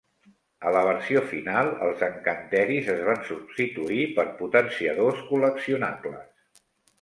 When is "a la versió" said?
0.67-1.19